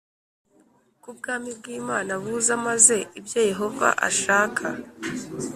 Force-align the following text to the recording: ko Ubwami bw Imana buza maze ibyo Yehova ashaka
ko 1.01 1.07
Ubwami 1.13 1.49
bw 1.57 1.65
Imana 1.79 2.11
buza 2.21 2.53
maze 2.67 2.95
ibyo 3.19 3.39
Yehova 3.49 3.87
ashaka 4.07 4.63